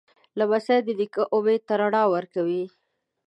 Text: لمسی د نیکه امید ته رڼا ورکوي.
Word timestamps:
لمسی 0.39 0.77
د 0.85 0.87
نیکه 0.99 1.23
امید 1.35 1.61
ته 1.67 1.73
رڼا 1.81 2.03
ورکوي. 2.15 2.63